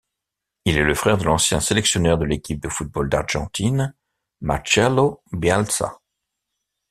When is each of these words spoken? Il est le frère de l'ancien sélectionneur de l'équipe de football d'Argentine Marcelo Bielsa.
Il 0.65 0.77
est 0.77 0.83
le 0.83 0.95
frère 0.95 1.19
de 1.19 1.25
l'ancien 1.25 1.59
sélectionneur 1.59 2.17
de 2.17 2.25
l'équipe 2.25 2.59
de 2.59 2.69
football 2.69 3.07
d'Argentine 3.07 3.93
Marcelo 4.41 5.21
Bielsa. 5.31 5.99